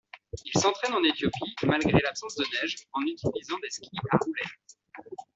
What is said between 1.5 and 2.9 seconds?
malgré l'absence de neige,